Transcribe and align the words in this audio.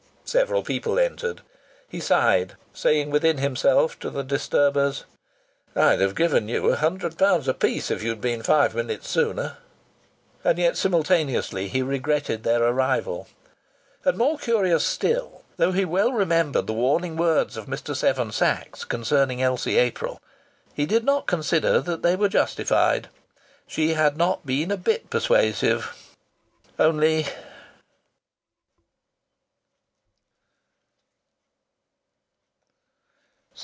Several 0.23 0.63
people 0.63 0.97
entered. 0.97 1.41
He 1.89 1.99
sighed, 1.99 2.55
saying 2.73 3.09
within 3.09 3.37
himself 3.39 3.99
to 3.99 4.09
the 4.09 4.23
disturbers: 4.23 5.03
"I'd 5.75 5.99
have 5.99 6.15
given 6.15 6.47
you 6.47 6.71
a 6.71 6.77
hundred 6.77 7.17
pounds 7.17 7.49
apiece 7.49 7.91
if 7.91 8.01
you'd 8.01 8.21
been 8.21 8.41
five 8.41 8.73
minutes 8.73 9.09
sooner." 9.09 9.57
And 10.41 10.57
yet 10.57 10.77
simultaneously 10.77 11.67
he 11.67 11.81
regretted 11.81 12.43
their 12.43 12.63
arrival. 12.63 13.27
And, 14.05 14.17
more 14.17 14.37
curious 14.37 14.85
still, 14.85 15.43
though 15.57 15.73
he 15.73 15.83
well 15.83 16.13
remembered 16.13 16.65
the 16.65 16.71
warning 16.71 17.17
words 17.17 17.57
of 17.57 17.65
Mr. 17.65 17.93
Seven 17.93 18.31
Sachs 18.31 18.85
concerning 18.85 19.41
Elsie 19.41 19.75
April, 19.77 20.17
he 20.73 20.85
did 20.85 21.03
not 21.03 21.27
consider 21.27 21.81
that 21.81 22.03
they 22.03 22.15
were 22.15 22.29
justified.... 22.29 23.09
She 23.67 23.95
had 23.95 24.15
not 24.15 24.45
been 24.45 24.71
a 24.71 24.77
bit 24.77 25.09
persuasive... 25.09 25.93
only.... 26.79 27.25